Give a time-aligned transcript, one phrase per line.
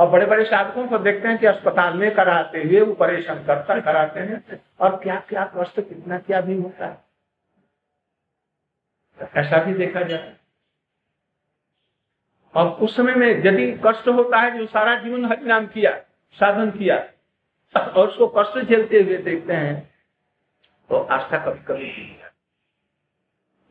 [0.00, 4.20] और बड़े बड़े साधकों को देखते हैं कि अस्पताल में कराते हुए ऑपरेशन करता, कराते
[4.20, 6.94] हैं। और क्या क्या कष्ट कितना क्या भी होता है।
[9.18, 10.36] तो ऐसा भी देखा जाए।
[12.54, 15.96] और उस समय में यदि कष्ट होता है, जो सारा जीवन हरिनाम किया,
[16.38, 16.96] साधन किया,
[17.74, 19.88] और उसको कष्ट झेलते हुए देखते हैं
[20.90, 22.16] तो आस्था कभी कभी नहीं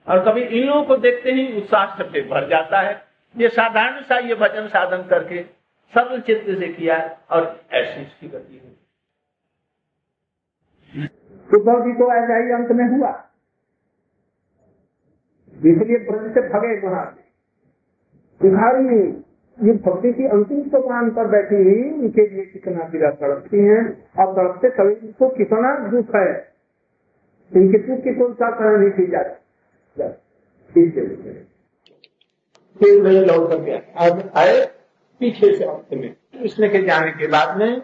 [0.07, 2.93] और कभी इन लोगों को देखते ही उत्साह भर जाता है।
[3.36, 5.58] ये साधारण सा ये भजन साधन करके
[5.93, 6.97] सरल चित्त से किया
[7.31, 8.75] और ऐसी इसकी गति हुई।
[11.50, 13.11] उद्धव जी को ऐसा ही अंत में हुआ।
[15.59, 17.05] इसलिए ब्रज से भगे वहाँ
[18.41, 19.00] बिहारी
[19.59, 23.79] ये भक्ति की अंतिम सोपान पर बैठी हुई उनके लिए कितना पीड़ा तड़पती है।
[24.19, 26.29] और तड़पते कभी इसको कितना दुख है।
[27.51, 29.36] इनके दुख की कोई सा तरह नहीं की जाती।
[32.80, 34.78] फिर नहीं लौट कर गया अब आए।
[35.19, 37.81] पीछे से अंत में। कृष्ण के जाने के बाद में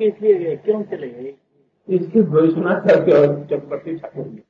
[0.00, 1.34] इसलिए क्यों चले गए?
[1.88, 3.46] इसकी घोषणा करके और
[3.98, 4.42] ठाकुर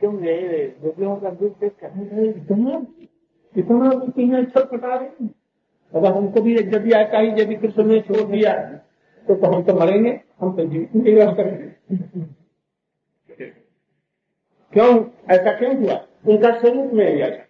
[0.00, 0.68] क्यों गए?
[0.82, 2.86] गोपियों का इतना
[3.56, 5.28] इतना दुखी है छटपटा रहे
[5.94, 8.52] अगर हमको भी जब भी ऐसा ही यदि कृष्ण ने छोड़ दिया
[9.28, 11.96] तो, तो हम तो मरेंगे हम तो जीवित नहीं रह करेंगे
[14.72, 15.04] क्यों?
[15.30, 15.94] ऐसा क्यों हुआ?
[16.28, 17.45] उनका स्वरूप में लिया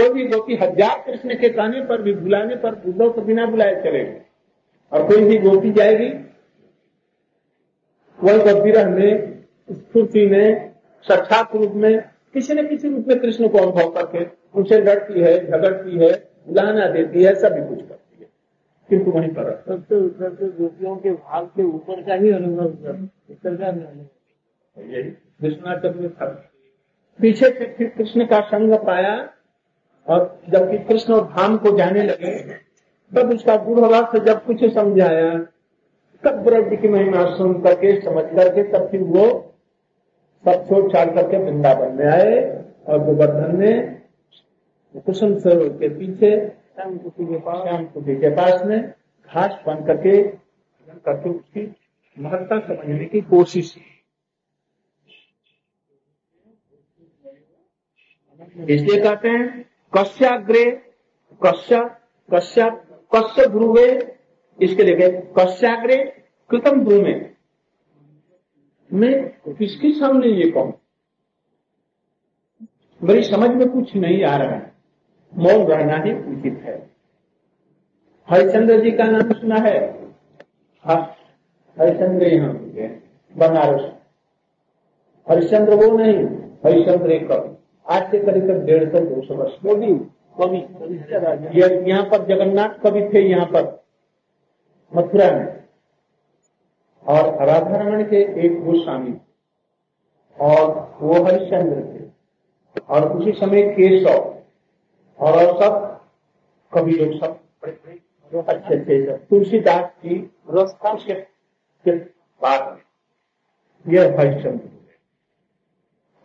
[0.00, 3.74] कोई भी गोपी हज़ार कृष्ण के कहने पर भी बुलाने पर उद्धव को बिना बुलाए
[3.82, 4.20] चलेंगे।
[4.92, 6.08] और कोई भी गोपी जाएगी
[8.18, 10.46] वह विरह में स्फूर्ति में
[11.06, 12.00] साक्षात रूप में
[12.34, 16.10] किसी न किसी रूप में कृष्ण को अनुभव करके उनसे लड़ती है झगड़ती है
[16.48, 18.28] बुलाना देती है सभी कुछ करती है।
[18.90, 22.68] किंतु वहीं पर सब तो सब तो गोपियों के भाव के ऊपर का ही अनुभव
[22.84, 22.94] कर
[24.76, 25.02] यही
[25.42, 26.26] विश्वनाथ में था।
[27.18, 29.14] पीछे से फिर कृष्ण का संग पाया।
[30.06, 32.32] और जबकि कृष्ण और धाम को जाने लगे
[33.12, 35.38] तब उसका गुण से जब कुछ समझाया
[36.22, 39.26] तब ब्रज की महिमा सुन करके समझ करके तब फिर वो
[40.44, 42.38] सब छोड़ छाड़ करके वृंदावन में आए
[42.86, 44.00] और गोवर्धन में
[45.06, 46.30] कुसुम सरोवर के पीछे
[46.74, 50.22] श्याम कुटी के पास में घास बन करके
[50.88, 51.74] करके उसकी
[52.16, 53.86] महत्ता समझने की कोशिश की।
[58.74, 60.64] इसलिए कहते हैं कश्याग्रे
[61.46, 61.82] कश्या
[62.34, 62.68] कश्या
[63.14, 64.16] कश्य ध्रुवे
[64.62, 65.96] इसके लिए कश्याग्रे
[66.50, 67.26] कृतम भूमि
[68.92, 70.80] मैं किसके सामने ये कहूँ?
[73.02, 74.72] मेरी समझ में कुछ नहीं आ रहा है।
[75.36, 76.90] मौन रहना ही उचित है।
[78.30, 80.08] हरिचंद्र जी का नाम सुना है?
[80.84, 81.16] हाँ
[81.80, 82.52] हरिचंद्र यहाँ
[83.36, 83.92] बनारस।
[85.30, 86.16] हरिश्चंद्र वो नहीं,
[86.64, 87.59] हरिश्चंद्र एक कवि।
[87.90, 89.92] आज से करीब डेढ़ सौ दो सौ वर्ष। मोदी
[90.36, 90.58] कवि
[91.90, 93.64] यहाँ पर जगन्नाथ कवि थे यहाँ पर
[94.92, 95.48] मथुरा में।
[97.04, 99.14] और राधा रमन के एक गोस्वामी
[100.38, 100.66] और
[101.00, 102.08] वो हरिश्चंद्र थे।
[102.88, 104.18] और उसी समय केशव
[105.18, 105.72] और सब
[106.72, 107.38] कवि लोग सब
[108.32, 110.18] अच्छे अच्छे तुलसीदास की
[111.86, 111.94] के
[112.42, 114.68] बाद में यह हरिश्चंद्र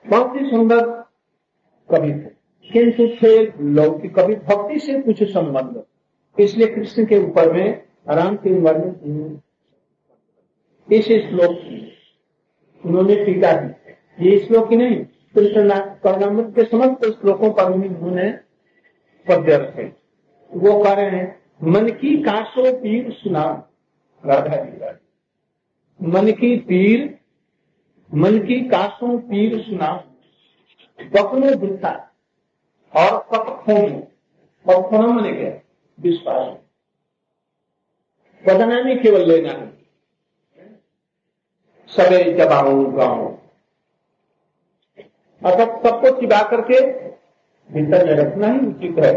[0.06, 1.05] बहुत ही सुंदर
[1.94, 2.12] थे
[2.72, 5.84] किंतु थे लौकिक कवि भक्ति से कुछ संबंध।
[6.40, 9.40] इसलिए कृष्ण के ऊपर में आराम के वर्णन
[10.92, 11.58] इस श्लोक
[12.86, 14.96] उन्होंने टीका दी। ये श्लोक ही नहीं,
[15.36, 15.70] कृष्ण
[16.04, 18.32] कर्णामृत के समस्त श्लोकों पर उन्होंने
[19.28, 19.84] पद्य रखे।
[20.52, 23.70] वो कह रहे हैं, मन की काशो पीर सुना।
[24.26, 27.20] राधा जी मन की पीर,
[28.14, 30.04] मन की काशो पीर सुना।
[31.00, 31.92] पकड़ो दुखा
[32.94, 33.18] और
[35.98, 36.58] विश्वास
[38.44, 39.74] बदनामी केवल लेना है।
[42.92, 43.26] गाँव
[45.42, 46.80] अर्थात सबको चिबा करके
[47.70, 49.14] भीतर में रखना ही उचित है।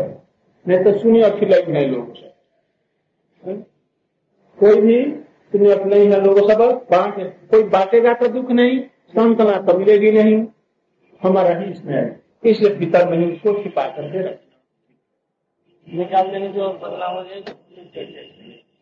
[0.67, 1.87] नहीं तो सुनी अच्छी लगी है?
[1.87, 2.17] लोग
[4.59, 4.97] कोई भी
[5.53, 7.17] सुनी नहीं है लोग सब, बांट
[7.51, 8.81] कोई बांटेगा तो दुख नहीं,
[9.15, 10.47] सांत्वना तो मिलेगी नहीं।
[11.23, 12.05] हमारा ही इसमें है।
[12.45, 14.21] इसलिए भीतर में ही उसको छिपा करके
[15.89, 17.53] निकाल देने जो बदलाव हो जाएगा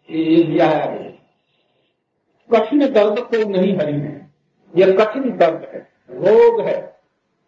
[0.09, 0.87] ये दिया है
[2.51, 4.15] कठिन दर्द कोई नहीं हरी है।
[4.75, 5.81] यह कठिन दर्द है
[6.13, 6.77] रोग है।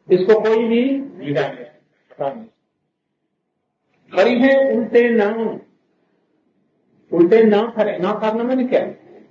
[0.08, 1.35] इसको कोई भी नहीं
[4.12, 5.49] हरी है उल्टे नाम
[7.12, 8.81] उल्टे ना करे ना करना मैंने क्या?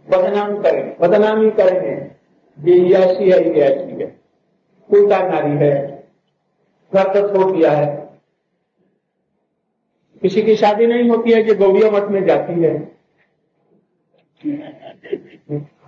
[0.10, 1.96] बदनाम करें बदनामी करेंगे
[2.60, 4.08] ये ऐसी है ये ऐसी है।
[4.94, 5.98] उल्टा नारी है।
[6.94, 8.20] घर तो छोड़ दिया है।
[10.22, 12.98] किसी की शादी नहीं होती है कि गौड़िया मठ में जाती है।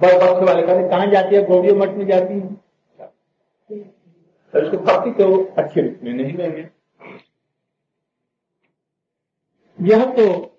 [0.02, 1.46] बड़ वाले कहते, कहाँ जाती है?
[1.46, 2.54] गौड़िया मठ में जाती है।
[4.54, 6.70] तो उसको भक्ति तो अच्छे रूप में नहीं लेंगे।
[9.82, 10.58] यह तो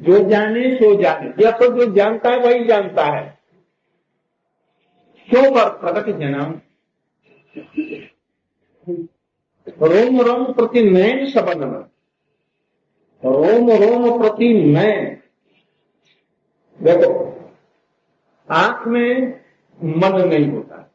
[0.00, 3.38] जो जाने, सो जाने। यह तो जो जानता है, वही जानता है।
[5.30, 6.60] क्यों पर प्रकट जनाम?
[9.80, 11.18] रोम रोम प्रति नयन
[11.58, 11.82] में
[13.22, 15.18] रोम रोम प्रति नयन
[16.80, 17.10] देखो,
[18.48, 19.40] आँख में
[19.80, 20.90] मन नहीं होता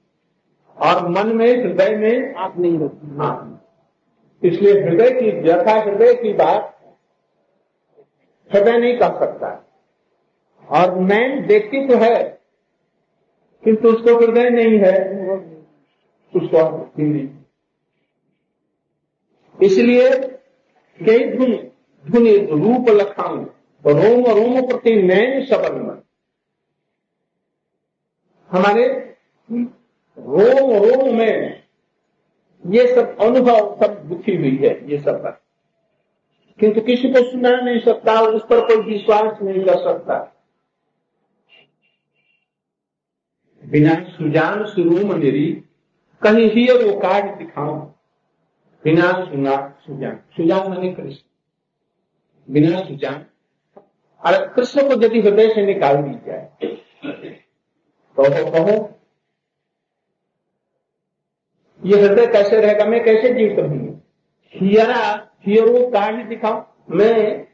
[0.78, 3.54] और मन में हृदय में आँख नहीं होती। हाँ।
[4.44, 6.74] इसलिए हृदय की व्यथा हृदय की बात
[8.52, 9.48] हृदय नहीं कर सकता।
[10.70, 12.24] और नैन देखती तो है,
[13.64, 15.57] किंतु उसको हृदय नहीं है।
[16.38, 17.28] उसको नहीं
[19.64, 20.10] इसलिए
[21.00, 21.56] कई धुन
[22.12, 23.36] धुनि रूप लखाऊ
[23.86, 26.04] रोम रोम प्रति नैन सबन
[28.52, 28.88] हमारे
[30.20, 31.64] रोम रोम में
[32.66, 35.42] ये सब अनुभव, सब दुखी हुई है, ये सब बात।
[36.60, 40.34] किंतु किसी को सुना नहीं सकता, उस पर कोई विश्वास नहीं कर सकता।
[43.66, 45.64] बिना सुजान सुरूम मेरी
[46.24, 47.94] कहीं ही वो कार्ड दिखाऊँ।
[48.84, 53.26] बिना सुना सुजान। सुजान मैंने कृष्ण। बिना सुजान।
[54.26, 56.50] और कृष्ण को यदि हृदय से निकाल दी जाए
[58.18, 59.00] तो कहो,
[61.86, 62.86] ये हृदय कैसे रहेगा?
[62.86, 63.94] मैं कैसे जीव करूँगी
[64.54, 65.16] हियरा
[65.92, 67.48] कार्ड दिखाऊँ। मैं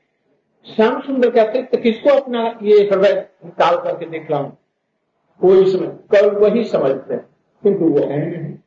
[0.66, 4.50] श्याम सुंदर के अतिरिक्त किसको अपना ये हृदय निकाल करके दिखलाऊं?
[5.42, 7.34] कोई समझ कल वही समझते हैं।
[7.64, 8.58] किंतु वो है नहीं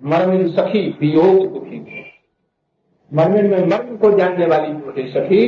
[0.00, 1.78] मर्मिन सखी, वियोग दुखी
[3.10, 5.46] मर्मिन में मर्म को जानने वाली जो है सखी,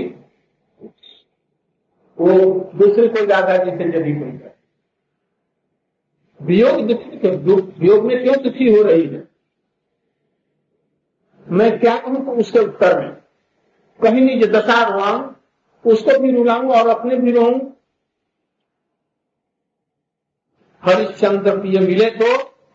[2.18, 2.34] वो
[2.74, 4.54] दूसरे को ज़्यादा जैसे यदि कोई करे।
[6.40, 7.28] वियोग दुखी
[7.80, 9.26] वियोग में क्यों दुखी हो रही है?
[11.46, 13.10] मैं क्या कहूँ तो उसके उत्तर में?
[14.00, 15.34] कहीं नहीं, जो दशा रुआऊं
[15.84, 17.60] उसको भी रुलाऊं और अपने भी रोऊं
[20.82, 22.26] हरिश्चंद्र प्रिय मिले तो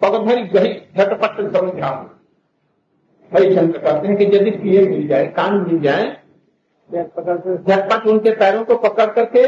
[0.04, 2.06] पगभरी गही झटपट समझाऊं
[3.32, 6.12] हरिश्चंद्र कहते हैं कि यदि प्रिय मिल जाए कान मिल जाए
[6.90, 9.44] झटपट उनके पैरों को पकड़ करके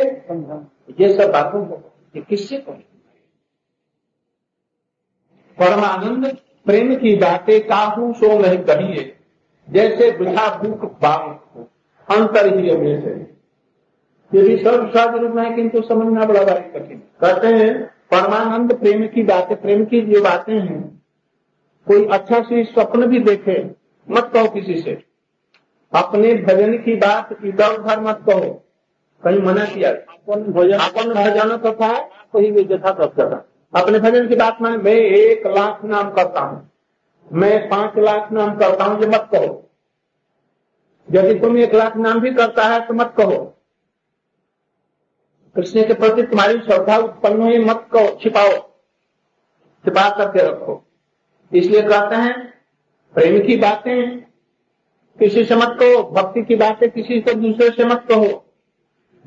[1.04, 2.84] ये सब बातों को किससे कहें
[5.58, 9.12] परमानंद प्रेम की बातें काहू सो नहीं कहिए
[9.70, 11.64] जैसे वृथा भूख बांग
[12.08, 13.14] अंतर ही में से
[14.32, 18.74] ये भी सर्व स्वाद रूप में है किंतु समझना बड़ा भारी कठिन। कहते हैं परमानंद
[18.74, 20.84] प्रेम की बातें प्रेम की जो बातें हैं।
[21.88, 23.64] कोई अच्छा सी स्वप्न भी देखे
[24.08, 25.04] मत कहो किसी से।
[25.94, 28.50] अपने भजन की बात इधर उधर मत कहो।
[29.24, 31.98] कहीं मना किया। अपन भोजन अपन भजन तथा
[32.32, 33.42] को ही वे यथा तत्व
[33.74, 36.70] अपने भजन की बात माने मैं एक लाख नाम करता हूँ।
[37.32, 39.62] मैं पाँच लाख नाम करता हूँ ये मत कहो।
[41.10, 43.55] यदि तुम एक लाख नाम भी करता है तो मत कहो।
[45.56, 48.52] कृष्ण के प्रति तुम्हारी श्रद्धा उत्पन्न हो ये मत को छिपाओ,
[49.86, 50.86] छिपा करके रखो।
[51.54, 52.54] इसलिए कहते हैं,
[53.14, 54.22] प्रेम की बातें
[55.20, 58.46] किसी से मत कहो, भक्ति की बातें किसी से दूसरे से मत कहो।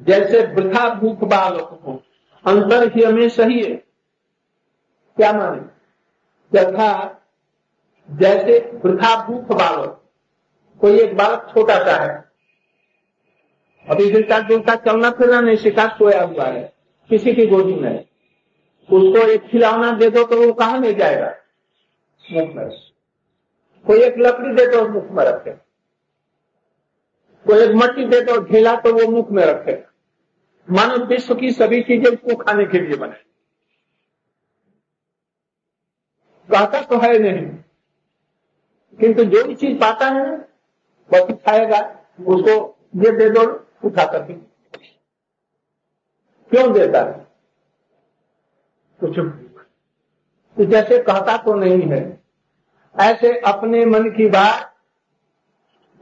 [0.00, 2.02] जैसे वृथा भूख बालक हो,
[2.44, 3.74] अंतर ही हमें सही है।
[5.16, 6.60] क्या माने?
[6.60, 7.22] यथा
[8.10, 10.02] जैसे वृथा भूख बालक,
[10.80, 12.27] कोई एक बालक छोटा सा है
[13.90, 16.72] अभी गिरता गिरता चलना फिरना नहीं सिखा सोया हुआ है,
[17.10, 18.04] किसी की गोदी में।
[18.88, 21.34] उसको एक खिलौना दे दो तो वो कहाँ ले जाएगा?
[22.32, 22.68] मुख में।
[23.86, 25.50] कोई एक लकड़ी दे दो मुख में रखे।
[27.46, 29.72] कोई एक मट्टी दे दो ढेला तो वो मुख में रखे।
[30.68, 33.28] मानो विश्व की सभी चीज़ें उसको खाने के लिए बने।
[36.48, 37.46] कहता तो है नहीं।
[38.98, 40.30] किंतु जो भी चीज़ पाता है
[41.10, 41.80] वह खाएगा।
[42.26, 44.34] उसको ये दे दो उठा करके
[46.50, 47.26] क्यों देता है?
[49.04, 49.18] कुछ
[50.56, 52.24] तो जैसे कहता तो नहीं है,
[53.00, 54.76] ऐसे अपने मन की बात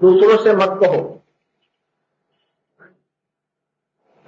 [0.01, 1.23] दूसरों से मत कहो।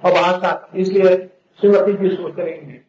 [0.05, 1.17] अब आशा, इसलिए
[1.59, 2.85] श्रीमती जी सोच रही है।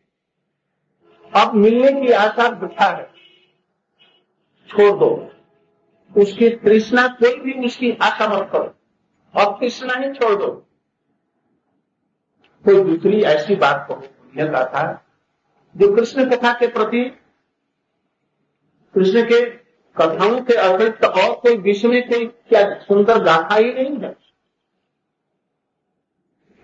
[1.37, 3.13] अब मिलने की आशा वृथा है।
[4.69, 5.31] छोड़ दो।
[6.17, 8.75] उसकी तृष्णा कोई भी उसकी आशा मत करो।
[9.35, 10.51] और तृष्णा ही छोड़ दो।
[12.65, 14.03] कोई दूसरी ऐसी बात कहो
[14.37, 14.83] यह था
[15.77, 17.05] जो कृष्ण कथा के प्रति,
[18.95, 19.41] कृष्ण के
[19.97, 24.17] कथाओं के अतिरिक्त और कोई विश्व में कोई क्या सुंदर गाथा ही नहीं है।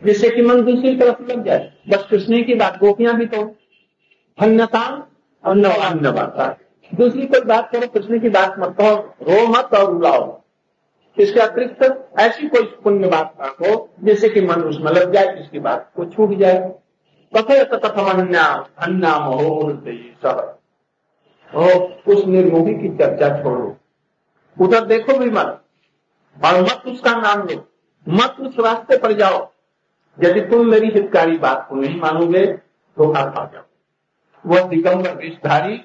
[0.03, 3.43] जिससे कि मन दूसरी तरफ़ लग जाए, बस कृष्ण की बात, गोपियाँ भी तो
[4.39, 5.09] अन्यता
[5.45, 6.57] अन्न अन्न बाता
[6.95, 10.46] दूसरी कोई बात करो, कृष्ण की बात मत कहो, रो मत और उलाओ
[11.19, 15.59] इसके अतिरिक्त ऐसी कोई पुण्य बात ना हो, जिससे कि मन उसमें लग जाए, जिसकी
[15.59, 16.59] बात को छूट जाए।
[17.33, 18.11] कथयत कथम
[18.79, 19.49] अन्ना महो
[22.07, 23.77] उस निर्मोही की चर्चा छोड़ो।
[24.57, 25.63] उधर देखो भी मत,
[26.37, 27.69] और मत उसका नाम लो।
[28.07, 29.39] मत उस रास्ते पर जाओ।
[30.19, 33.63] यदि तुम मेरी हितकारी बात को नहीं मानोगे तो हाथ पा जाओ।
[34.45, 35.81] वह दिगंबर विषधारी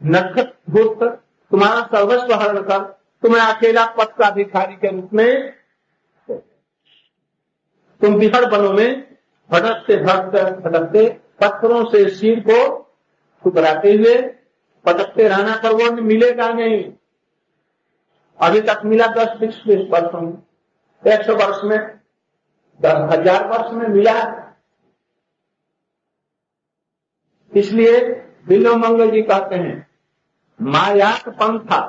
[0.00, 1.04] नक्षत गुप्त
[1.52, 5.52] तुम्हारा सर्वस्व हरण कर तुम्हें अकेला पथ का अधिकारी के रूप में,
[8.00, 9.02] तुम बिहड़ बनों में
[9.50, 11.08] भटकते भटकते भटकते
[11.40, 12.58] पत्थरों से सिर को
[13.44, 14.16] ठुकराते हुए
[14.84, 16.82] पटकते रहना पर वो मिलेगा नहीं।
[18.40, 20.32] अभी तक मिला दस बीस बीस वर्षों में,
[21.02, 21.78] एक सौ वर्ष में,
[22.80, 24.14] दस हज़ार वर्ष में मिला।
[27.52, 28.00] इसलिए
[28.48, 29.86] बिलो मंगल जी कहते हैं,
[30.60, 31.80] मायाक पंथा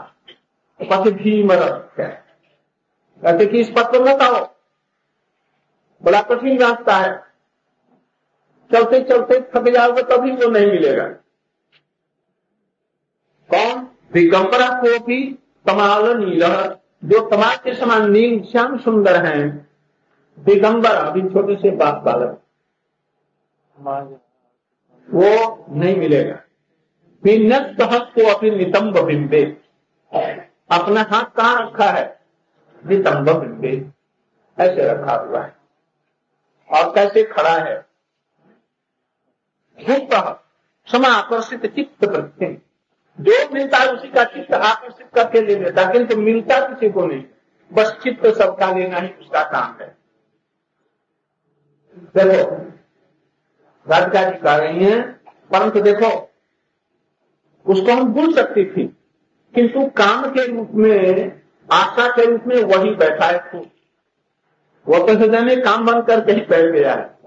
[0.81, 4.49] पथ भी मरत कहते कि इस पथ पर मत आओ।
[6.03, 7.23] बड़ा कठिन रास्ता है।
[8.73, 11.07] चलते चलते थक जाओगे तभी वो नहीं मिलेगा।
[13.53, 13.87] कौन?
[14.13, 15.23] दिगंबरा को भी
[15.67, 16.75] कमाल नील,
[17.05, 19.69] जो कमाल के समान नील, श्याम सुंदर हैं।
[20.39, 22.41] दिगंबर, अभी छोटे से बाप बालक।
[25.09, 26.39] वो नहीं मिलेगा।
[28.05, 29.61] को अपनी नितंब बिंबे।
[30.81, 32.19] अपना हाथ कहाँ रखा है?
[32.85, 33.29] नितंब
[34.59, 35.55] ऐसे रखा हुआ है।
[36.69, 37.85] और कैसे खड़ा है?
[40.87, 42.65] समा आकर्षित चित्त प्रति
[43.19, 47.23] जो मिलता है उसी का चित्त आकर्षित करके ले लेता किंतु मिलता किसी को नहीं।
[47.73, 49.97] बस चित्त सबका लेना ही उसका काम है।
[51.95, 52.51] देखो,
[53.87, 55.11] राधिका जी कह रही है,
[55.51, 56.31] परंतु देखो,
[57.65, 58.97] उसको हम भूल सकती थी।
[59.55, 61.41] किंतु काम के रूप में,
[61.71, 63.69] आशा के रूप में वही बैठा है खूब
[64.87, 67.17] वो तो हृदय में काम बंद करके ही बैठ गया है।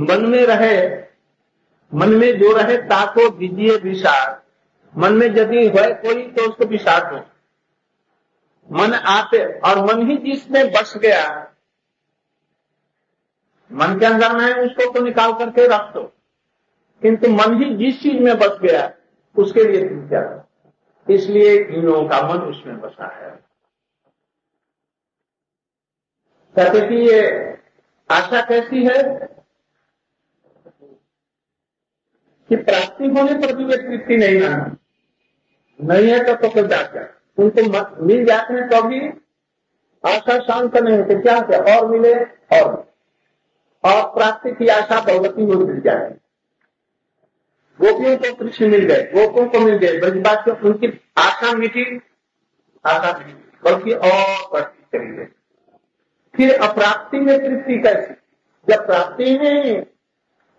[0.00, 1.04] मन में रहे,
[1.92, 4.42] मन में जो रहे ताको दीजिए विषाद
[4.94, 7.20] मन में यदि है कोई तो उसको विषाद हो।
[8.70, 11.54] मन आते और मन ही जिसमें बस गया,
[13.70, 16.02] मन के अंदर में उसको तो निकाल करके रख दो।
[17.02, 18.86] किंतु मन ही जिस चीज़ में बस गया
[19.36, 20.22] उसके लिए तुम क्या?
[21.06, 23.30] इसलिए इन लोगों का मन उसमें बसा है।
[26.56, 27.20] कहते कि ये
[28.10, 29.02] आशा कैसी है?
[32.50, 34.76] कि प्राप्ति होने पर भी वे तृप्ति नहीं माना
[35.80, 39.00] नहीं है तो तो जाकर उनको मिल जाते हैं तो भी
[40.04, 42.14] आशा शांत नहीं होती। क्या है और मिले
[42.58, 42.66] और
[43.84, 46.10] और प्राप्ति की आशा भगवती हो मिल जाए।
[47.84, 50.86] गोपियों को कृष्ण मिल गए गोपों को मिल गए। ब्रजवासियों उनकी
[51.18, 51.84] आशा मिटी
[52.84, 53.12] आशा
[53.64, 55.24] बल्कि और बढ़ती चली गई।
[56.34, 58.14] फिर अप्राप्ति में तृप्ति कैसी?
[58.68, 59.84] जब प्राप्ति में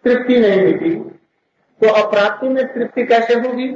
[0.06, 0.96] तृप्ति नहीं मिली
[1.82, 3.70] तो अप्राप्ति में तृप्ति कैसे होगी?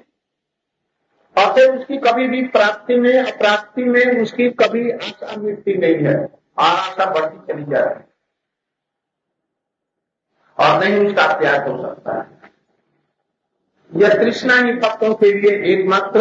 [1.38, 6.15] और फिर उसकी कभी भी प्राप्ति में, अप्राप्ति में उसकी कभी आशा मिटती नहीं है।
[6.60, 8.03] आशा बढ़ती चली जा रही
[10.60, 12.38] और नहीं उसका त्याग हो सकता है।
[13.96, 16.19] यह तृष्णा ही भक्तों के लिए एकमात्र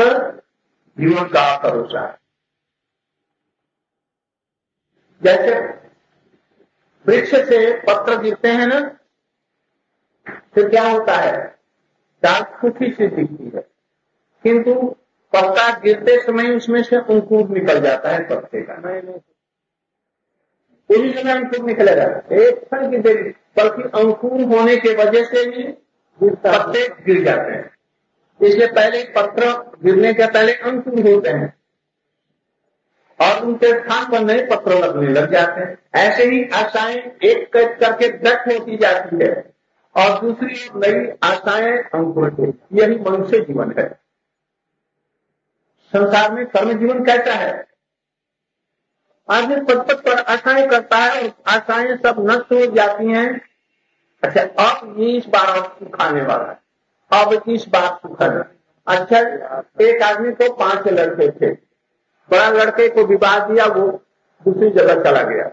[0.98, 2.18] जीवन का भरोसा है।
[5.22, 5.60] जैसे
[7.06, 8.80] वृक्ष से पत्र गिरते हैं ना
[10.54, 11.58] फिर क्या होता है?
[12.22, 13.62] डाल सूखी सी दिखती है।
[14.42, 14.96] किंतु
[15.32, 18.74] पत्ता गिरते समय उसमें से अंकुर निकल जाता है पत्ते का।
[20.90, 22.02] उसी समय अंकुर निकलेगा।
[22.36, 25.44] एक क्षण की देरी बल्कि अंकुर होने के वजह से
[26.24, 27.70] पत्ते गिर जाते हैं।
[28.42, 31.58] इसलिए पहले पत्र गिरने के पहले अंकुर होते हैं।
[33.20, 38.08] और उनके स्थान पर नए पत्र लगने लग जाते हैं। ऐसे ही आशाएँ एक करके
[38.08, 39.54] दट होती जाती है।
[39.96, 43.88] और दूसरी नई आशाएँ अंकुर यही मनुष्य जीवन है।
[45.92, 47.68] संसार में कर्म जीवन कैसा है?
[49.30, 53.47] आदमी पद पद पर आशाएँ करता है और आशाएँ सब नष्ट हो जाती हैं।
[54.22, 54.96] अच्छा अब
[55.28, 56.56] बार अब खाने वाला
[57.12, 58.44] अब इस बार सुखद
[58.86, 59.18] अच्छा
[59.80, 61.50] एक आदमी को पाँच लड़के थे।
[62.30, 63.88] बड़ा लड़के को विवाह दिया, वो
[64.46, 65.44] दूसरी जगह चला गया।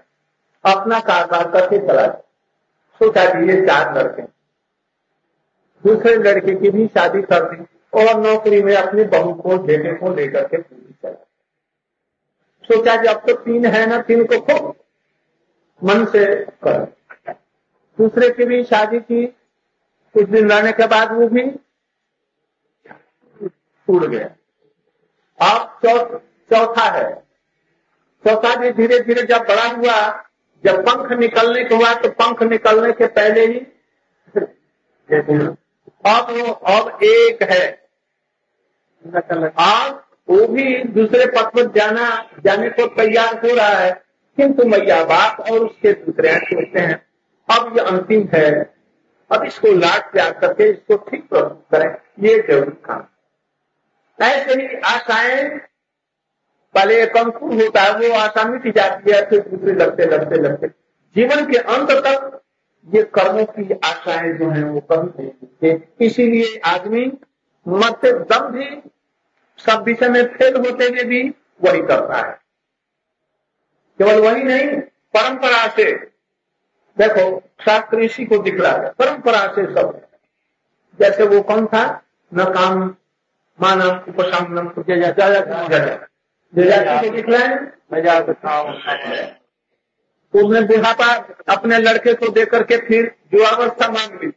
[0.64, 2.22] अपना कारोबार करके चला गया।
[3.02, 4.22] सोचा कि ये चार लड़के
[5.84, 10.14] दूसरे लड़के की भी शादी कर दी और नौकरी में अपने बहू को, बेटे को
[10.14, 11.24] लेकर के पूरी चला
[12.70, 14.76] सोचा कि अब तो तीन है ना, तीन को खूब
[15.84, 16.26] मन से
[16.64, 16.95] कर।
[17.98, 19.26] दूसरे की भी शादी की,
[20.16, 21.44] कुछ दिन रहने के बाद वो भी
[23.88, 24.28] उड़ गया।
[25.40, 25.80] अब
[26.52, 27.14] चौथा है।
[28.26, 30.24] चौथा भी धीरे धीरे जब बड़ा हुआ,
[30.64, 33.60] जब पंख निकलने के हुआ तो पंख निकलने के पहले ही
[36.06, 36.30] अब
[36.68, 37.68] अब एक है।
[39.06, 43.92] अब वो भी दूसरे पथ पर जाना, जाने को तैयार हो रहा है।
[44.38, 47.05] किंतु मैया बाप और उसके दूसरे सोचते हैं
[47.50, 48.50] अब ये अंतिम है।
[49.32, 53.04] अब इसको लाट प्यार करके इसको ठीक प्रस्तुत करें। ये ज़रूर काम।
[54.20, 55.50] ऐसे ही आशाएँ,
[56.76, 60.68] पहले एक अंकुर होता है, वो आशा मिट जाती है, फिर दूसरे लगते लगते लगते।
[61.16, 62.42] जीवन के अंत तक
[62.88, 67.06] ये कर्मों की आशाएँ जो है, वो कभी नहीं मिलते इसीलिए आदमी
[67.66, 68.70] मरते दम भी,
[69.60, 71.22] सब विषय में फेल होते हुए भी
[71.62, 72.34] वही करता है।
[74.00, 74.80] केवल वही नहीं,
[75.14, 75.92] परंपरा से
[76.98, 80.08] देखो, शास्त्र इसी को दिख रहा है, परंपरा से सब।
[81.00, 82.02] जैसे वो कौन था?
[82.34, 82.96] न काम,
[83.62, 85.04] मानव उपशामनम को दिख
[87.30, 87.74] रहा है?
[90.34, 94.32] उसने बुढ़ापा, अपने लड़के को देकर के फिर युवावस्था मांग ली।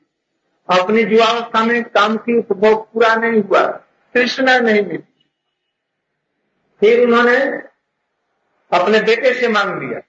[0.81, 3.81] अपनी युवावस्था में काम की उपभोग पूरा नहीं हुआ
[4.15, 5.27] कृष्णा नहीं मिली।
[6.81, 7.63] फिर उन्होंने
[8.73, 10.01] अपने बेटे से मांग लिया।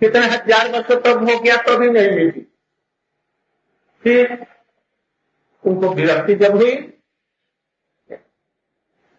[0.00, 2.46] कितने हज़ार वर्ष तब हो गया, तभी नहीं मिली।
[4.04, 4.46] फिर
[5.64, 6.74] उनको विरक्ति जब हुई,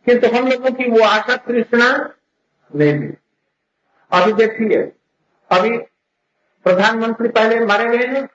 [0.07, 1.89] किंतु हम लोगों की वो आशा कृष्णा
[2.71, 3.13] नहीं मिली।
[4.11, 4.77] अभी देखिए,
[5.51, 5.77] अभी
[6.65, 8.27] प्रधानमंत्री पहले मारे गए हैं,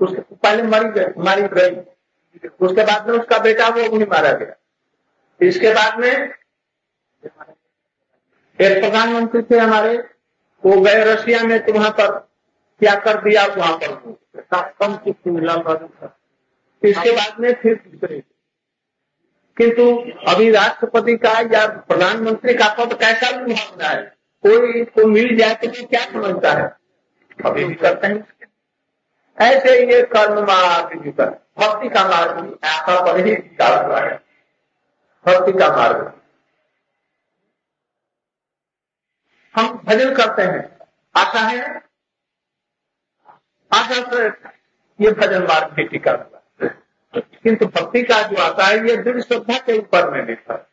[0.00, 1.76] उसके पहले मरी गए, मारी गई।
[2.60, 4.54] उसके बाद में उसका बेटा वो भी मारा गया।
[5.40, 6.10] इसके बाद में
[8.58, 9.96] एक प्रधानमंत्री थे हमारे
[10.66, 12.10] वो गए रशिया में तो वहाँ पर
[12.80, 15.54] क्या कर दिया वहाँ पर कम किस्त मिला
[16.82, 18.22] इसके बाद में फिर दूसरे
[19.56, 19.84] किंतु
[20.28, 24.02] अभी राष्ट्रपति का या प्रधानमंत्री का पद कैसा भी भावना है,
[24.44, 26.66] कोई को मिल जाए तो क्या समझता है?
[27.44, 28.26] अभी भी करते हैं
[29.38, 30.98] ऐसे ये कर्म मार्ग
[31.58, 33.34] भक्ति का मार्ग भी, ऐसा पर ही
[33.78, 34.14] हुआ है।
[35.26, 36.15] भक्ति का मार्ग।
[39.56, 40.78] हम भजन करते हैं।
[41.16, 41.76] आशा है?
[43.72, 44.26] आशा से
[45.04, 46.42] ये भजन मार्ग भी टिका हुआ।
[47.18, 50.66] किंतु भक्ति का जो आता है ये दृढ़ श्रद्धा के ऊपर में निर्भर।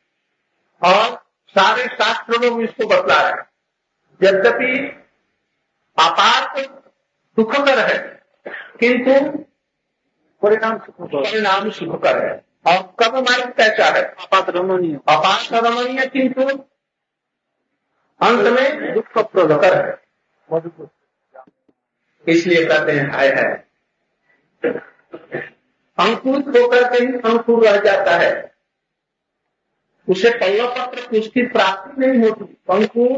[0.83, 3.49] और सारे शास्त्रों में इसको बतला रहे हैं।
[4.23, 5.03] यद्यपि
[5.99, 6.57] आपात
[7.35, 8.23] सुखकर है
[8.79, 9.37] किंतु
[10.41, 14.03] परिणाम परिणाम सुखकर है। और कब मार्ग कैसा है?
[14.03, 16.72] अपात रमणीय अपात रमणीय किंतु
[18.23, 20.01] अंत में दुख प्रदकर है
[22.27, 23.51] इसलिए कहते हैं, हाय है
[25.97, 28.31] अंकुरित होकर के ही अंकुर रह जाता है।
[30.07, 33.09] उसे पल्लव पत्र उसकी प्राप्ति नहीं होती। अंकुर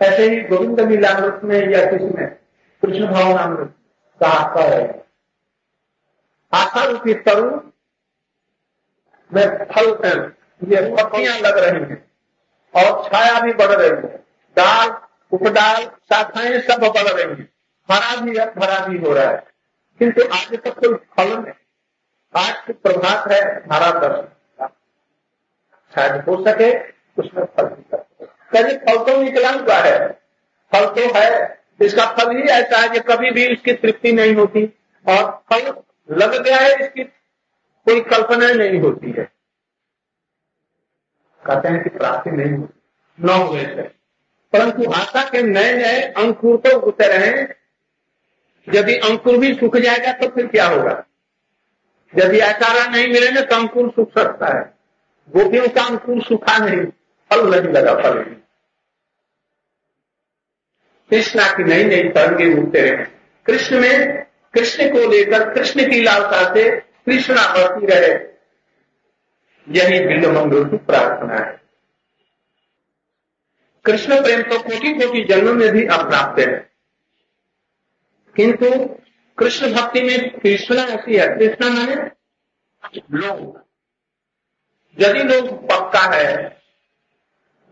[0.00, 2.28] ऐसे ही गोविंद लीलामृत में या किसमें
[2.82, 3.74] कृष्ण भवनामृत
[4.20, 5.02] का रहे हैं।
[6.52, 7.60] आशा रूपी तरुण
[9.32, 9.94] में फल
[10.62, 11.98] ये पत्तियाँ लग रही हैं
[12.74, 14.16] और छाया भी बढ़ रही है।
[14.56, 14.90] दाल
[15.32, 17.48] उपडाल शाखाएँ सब बढ़ रही हैं।
[17.88, 19.46] हरा भी है, भरा भी हो रहा है।
[20.00, 21.52] किंतु आज तक कोई फल नहीं
[22.34, 23.40] आज के प्रभात है,
[23.72, 24.68] हरा दर्शन
[25.94, 26.72] शायद हो सके
[27.18, 27.66] उसमें फल
[28.52, 30.08] कभी फल तो निकला हुआ है।
[30.72, 34.64] फल तो है, इसका फल ही ऐसा है कि कभी भी इसकी तृप्ति नहीं होती
[35.06, 35.74] और फल
[36.10, 39.37] लग गया है, इसकी कोई कल्पना नहीं होती है।
[41.48, 42.68] कहते हैं कि प्राप्ति नहीं हुई
[43.20, 43.82] न हुए थे।
[44.52, 47.54] परंतु आशा के नए नए अंकुर तो उतर हैं।
[48.68, 51.04] यदि अंकुर भी सूख जाएगा तो फिर क्या होगा?
[52.18, 54.62] यदि आचारा नहीं मिलेगा तो अंकुर सूख सकता है।
[55.36, 56.86] गोपियों का अंकुर सूखा नहीं,
[57.30, 58.34] फल नहीं लगा फल नहीं
[61.10, 63.04] कृष्णा की नई नई तरंगे उठते रहे।
[63.46, 64.22] कृष्ण में
[64.54, 68.27] कृष्ण को लेकर कृष्ण की लालसा से कृष्णा बढ़ती रहे।
[69.68, 71.60] यही बिल्व मंगल की प्रार्थना है।
[73.84, 76.70] कृष्ण प्रेम तो कोटि कोटि जन्म में भी अप्राप्त है।
[78.36, 78.70] किंतु
[79.38, 81.94] कृष्ण भक्ति में कृष्णा ऐसी है कृष्णा मैंने
[83.18, 83.60] लोग।
[84.98, 86.48] यदि लोग पक्का है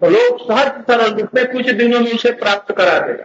[0.00, 3.24] तो लोग सहज सरल रूप में कुछ दिनों में उसे प्राप्त करा देगा।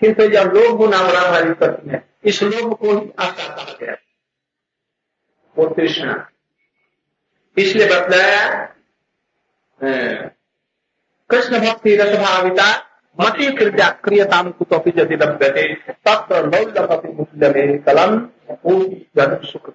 [0.00, 3.96] किंतु जब लोग गुना भारी करते हैं, इस लोग को ही आशा कहा गया।
[5.58, 6.28] वो तृष्णा
[7.56, 8.42] इसलिए बतलाया
[11.30, 12.66] कृष्ण भक्ति रसभाविता,
[13.18, 15.64] मती क्रिया क्रियता कुतोपि यदि लभ्यते
[16.06, 16.38] तत्र
[17.86, 18.12] कलम
[19.44, 19.72] सुख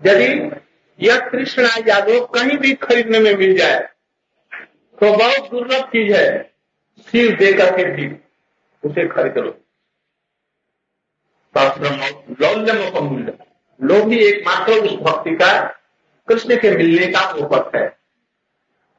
[0.00, 0.28] यदि
[0.98, 3.78] यह कृष्ण यादव कहीं भी खरीदने में मिल जाए
[4.98, 6.26] तो बहुत दुर्लभ चीज़ है,
[7.08, 8.06] सिर देकर के भी
[8.82, 9.52] उसे खरीद लो।
[12.40, 13.32] लौल्यम का मूल्य
[13.82, 15.62] लोभ ही एकमात्र उस भक्ति का
[16.28, 17.88] कृष्ण के मिलने का उपक है।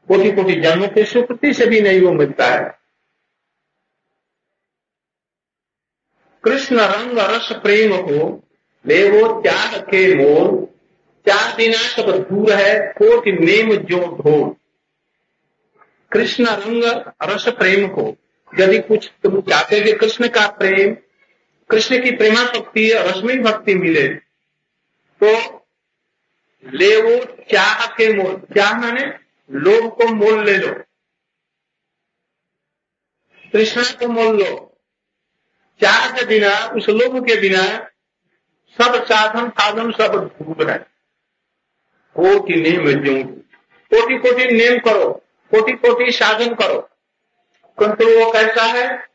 [0.07, 2.79] कोटि कोटि जन्म के सुकृति से भी नहीं वो मिलता है।
[6.43, 8.43] कृष्ण रंग रस प्रेम को
[8.85, 10.65] ले वो त्याग के मोल,
[11.27, 14.55] चार बिना सब दूर है, कोट नेम जो ढोल।
[16.11, 16.83] कृष्ण रंग
[17.23, 18.15] रस प्रेम को
[18.59, 20.95] यदि कुछ तुम चाहते कि कृष्ण का प्रेम,
[21.69, 24.30] कृष्ण की प्रेमा भक्ति रश्मि भक्ति मिले
[25.23, 25.57] तो
[26.65, 29.05] ले वो चाह के मोल, चाह माने
[29.51, 30.73] लोभ को मोल ले लो।
[33.51, 34.77] कृष्ण को मोल लो।
[35.81, 37.63] चाह के बिना, उस लोभ के बिना
[38.77, 40.77] सब साधन साधन सब डूब रहे
[42.17, 43.23] कोटि नेम
[43.93, 45.13] कोटि कोटि नेम करो
[45.51, 46.81] कोटि कोटि साधन करो।
[47.79, 49.07] किंतु वो कैसा है?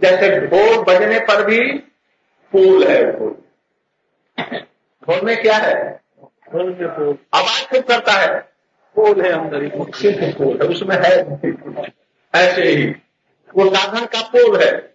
[0.00, 1.78] जैसे ढोल बजने पर भी
[2.52, 3.45] फूल है फूल।
[5.10, 6.00] ढोल में क्या है?
[6.24, 8.52] फूल आवाज़ क्यों करता है।
[8.94, 11.40] फूल है अंदर ही। फूल है उसमें है
[12.34, 12.94] ऐसे ही।
[13.54, 14.94] वो साधन का पोल है।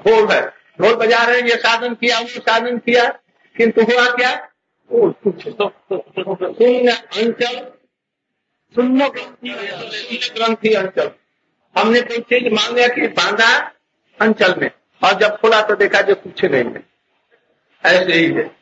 [0.00, 3.18] फूल है। ढोल बजा रहे हैं ये साधन किया वो साधन किया
[3.56, 4.48] किंतु हुआ क्या?
[4.92, 7.72] शून्य अंचल।
[8.74, 11.10] शून्य ग्रंथि अंचल।
[11.78, 13.72] हमने कोई चीज़ मान लिया कि बांधा
[14.20, 14.70] अंचल में।
[15.04, 16.82] और जब खोला तो देखा जो कुछ नहीं है।
[17.84, 18.59] ऐसे ही है।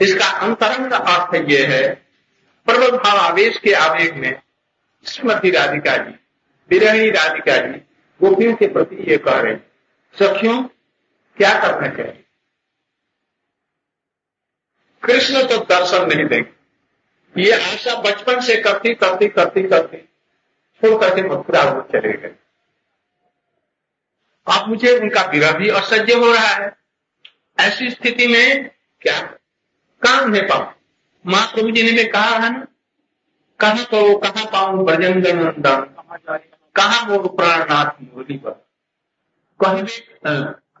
[0.00, 1.94] इसका अंतरंग अर्थ यह है
[2.66, 4.42] प्रबल भाव आवेश के आवेग में
[5.06, 6.18] श्रीमती राधिका जी,
[6.70, 7.78] विरही राधिका जी,
[8.20, 9.56] गोपियों के प्रति ये कह रहे
[10.18, 10.62] सखियों,
[11.36, 12.24] क्या करना चाहिए?
[15.02, 19.96] कृष्ण तो दर्शन नहीं देंगे। ये आशा बचपन से करती करती करती करती,
[20.80, 22.34] छोड़ करके मथुरा वो चले गए।
[24.46, 26.76] अब मुझे उनका विरह भी असह्य हो रहा है।
[27.58, 29.36] ऐसी स्थिति में क्या
[30.02, 30.64] कहा उन्हें पाऊ।
[31.24, 32.66] माँ प्रभु जी ने भी कहा है ना,
[33.60, 35.80] कहा तो कहा पाऊ भजन नंदन
[36.76, 38.50] कहा वो प्राणनाथ मोदी पर।
[39.60, 39.82] कहने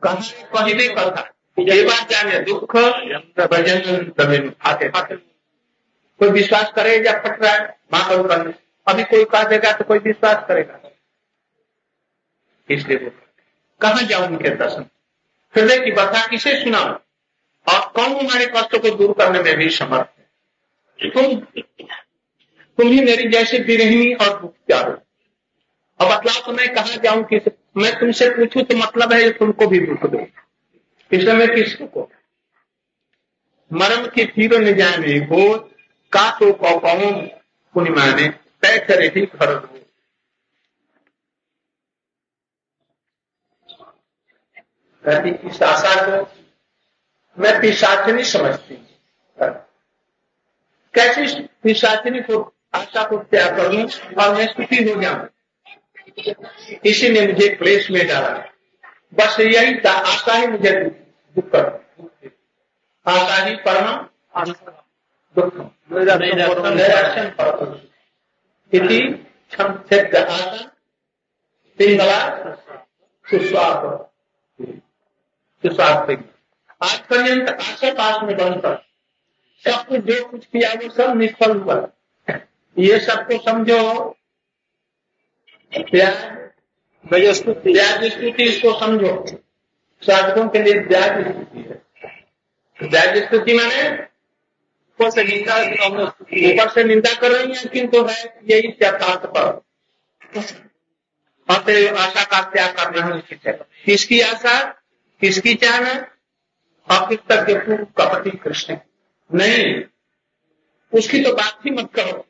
[0.02, 1.28] कहने कथा
[1.58, 2.76] ये बात जाने, दुख,
[3.46, 4.88] भजन आते
[6.20, 8.52] कोई विश्वास करे या फट रहा है, माँ प्रभु
[8.86, 10.78] अभी कोई कह देगा तो कोई विश्वास करेगा।
[12.68, 13.10] इसलिए वो
[13.80, 14.84] कहा जाऊँ उनके दर्शन?
[15.54, 16.94] हृदय की बता किसे सुनाऊ?
[17.66, 21.10] और कौन हमारे कष्टों को दूर करने में भी समर्थ है?
[21.10, 21.34] तुम
[22.78, 24.92] तुम ही मेरी जैसे विरहिणी और दुख प्यारो।
[26.00, 27.40] अब बतलाओ तो मैं कहा जाऊँ कि
[27.76, 30.26] मैं तुमसे पूछूँ तो मतलब है तुमको भी दुख दो।
[31.10, 32.08] इसलिए मैं किसको
[33.70, 35.42] मरम की तीर न जाने हो
[36.12, 37.12] का तो कहूँ
[37.74, 38.28] पूर्णिमा ने
[38.62, 39.78] तय करे ही घर दो।
[45.04, 46.24] कहती इस आशा को
[47.40, 48.86] मैं पिशाचनी समझती
[50.94, 53.72] कैसी पिशाचनी को आशा को त्याग कर?
[53.72, 53.88] लू
[54.22, 55.28] और मैं सुखी हो जाऊँ?
[56.84, 58.30] इसी ने मुझे क्लेश में डाला।
[59.14, 60.72] बस यही था। आशा ही मुझे
[61.38, 61.62] दुख कर
[63.06, 64.06] आशा ही परम
[65.38, 65.70] दुख।
[68.72, 69.26] इति
[69.60, 70.70] आशा
[71.78, 72.18] पिंगला
[73.30, 74.02] सुस्वार्थ
[75.62, 76.39] सुस्वार्थ
[76.82, 78.86] आज पर्यंत आशा पास में बनकर
[79.64, 81.88] सब कुछ जो कुछ किया वो सब निष्फल हुआ
[82.78, 84.10] ये सबको समझो।
[87.12, 89.26] ब्याज स्तुति इसको समझो।
[90.02, 94.02] साधकों के लिए ब्याज स्तुति है। ब्याज स्तुति मैंने?
[94.92, 95.56] ऊपर से निंदा
[96.52, 99.62] ऊपर से निंदा कर रही है किंतु है यही त्यर्थार्थ पर।
[101.98, 103.52] आशा का त्याग करना है उचित है।
[103.84, 104.64] किसकी आशा?
[105.20, 105.54] किसकी
[106.90, 108.76] चाहना के पूर्व कपटी कृष्ण
[109.30, 109.82] नहीं,
[110.92, 112.26] उसकी तो बात ही मत करो।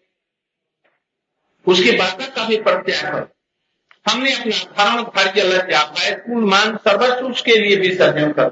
[1.67, 7.57] उसकी बातों का भी प्रत्याग करो। हमने अपना धर्म धैर्य लज्जा कुल मान सर्वस्व उसके
[7.57, 8.51] लिए विसर्जन कर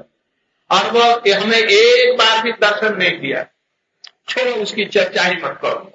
[0.69, 3.45] और वह हमें एक बार भी दर्शन नहीं दिया,
[4.29, 5.91] छोड़ो उसकी चर्चा ही मत करो।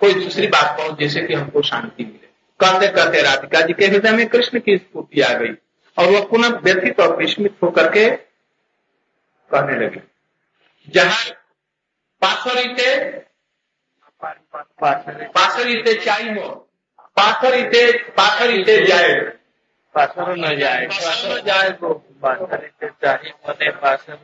[0.00, 2.26] कोई दूसरी बात कहो जैसे कि हमको शांति मिले।
[2.60, 5.52] कहते कहते राधिका जी के हृदय में कृष्ण की स्फूर्ति आ गई
[5.98, 8.25] और वह पुनः व्यथित और विस्मित होकर के
[9.51, 10.01] कहने लगे
[10.87, 11.33] जहां
[12.21, 12.89] पाथरीते
[15.33, 16.49] पाथरीते चाहिए
[17.17, 17.85] पाथरीते
[18.17, 19.13] पाथरीते जाए
[19.95, 21.89] પાછળ ન જાય પાછળ જાય તો
[22.21, 24.23] પાછળ રીતે ચાહી મને પાછળ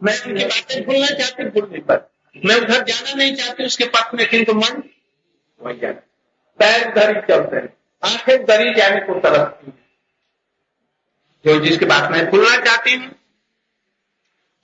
[0.00, 2.00] मैं उनकी बातें भूलना चाहती भूलने पर
[2.36, 4.74] मैं उधर जाना नहीं चाहती उसके पास में किंतु मन
[5.60, 6.02] वही जाना
[6.60, 7.70] पैर धरी चलते हैं
[8.02, 9.78] आंखें धरी जाने को तरसती हैं
[11.44, 13.08] जो जिसकी बात मैं भूलना चाहती हूँ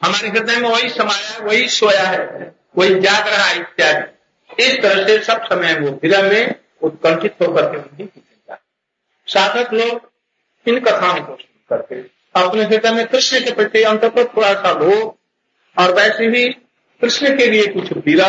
[0.01, 4.81] हमारे हृदय में वही समाया है, वही सोया है, वही जाग रहा है इत्यादि। इस
[4.81, 8.07] तरह से सब समय वो हृदय में उत्कंठित होकर के उन्हीं
[9.27, 10.11] साधक लोग
[10.65, 11.33] इन कथाओं को
[11.69, 11.95] करके
[12.35, 15.13] अपने हृदय में कृष्ण के प्रति अंत पर थोड़ा सा लोभ
[15.77, 16.47] और वैसे भी
[17.01, 18.27] कृष्ण के लिए कुछ पीड़ा,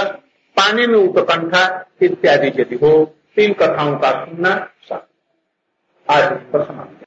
[0.57, 1.65] पाने में उत्कंठा
[2.03, 2.93] इत्यादि यदि हो
[3.37, 4.51] तो इन कथाओं का सुनना
[6.09, 6.98] आज पर समाप्त